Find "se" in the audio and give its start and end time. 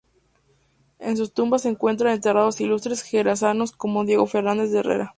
1.61-1.69